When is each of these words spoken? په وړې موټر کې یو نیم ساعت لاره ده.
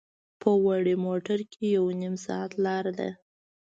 په 0.41 0.49
وړې 0.65 0.95
موټر 1.05 1.39
کې 1.51 1.63
یو 1.75 1.85
نیم 1.99 2.15
ساعت 2.25 2.51
لاره 2.65 2.91
ده. 2.99 3.09